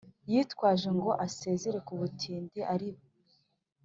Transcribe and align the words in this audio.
yitwaje 0.31 0.89
ngo 0.97 1.11
asezere 1.25 1.77
ku 1.87 1.93
butindi 1.99 2.59
ariba 2.73 3.01